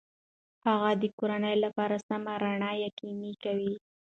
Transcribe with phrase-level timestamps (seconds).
[0.65, 3.73] هغه د کورنۍ لپاره سمه رڼا یقیني کوي.